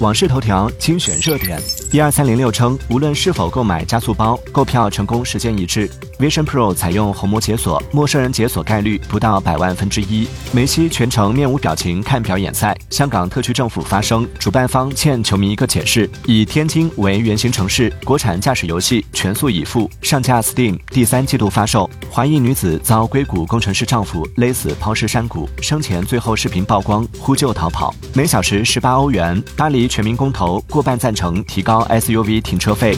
[0.00, 1.60] 网视头条精选热点，
[1.90, 5.90] 一二三零六称，无论是否购买加速包，购票成功时间一致。
[6.20, 10.28] Vision Pro 采用虹膜解锁，陌生人解锁概率不到百万分之一。
[10.52, 12.76] 梅西全程面无表情看表演赛。
[12.90, 16.08] 香港特区政府发声，主办方欠球迷一个解释。
[16.26, 21.90] 以天津为原型城市，国产驾驶游戏全速已付，上架 Steam，第三季度发售。
[22.08, 27.92] 华裔女子遭硅谷工程师丈夫勒死抛尸山谷，生前最后视频曝光，呼救逃跑。
[28.14, 29.42] 每小时十八欧元。
[29.56, 32.96] 巴黎全民公投过半赞成提高 SUV 停车费。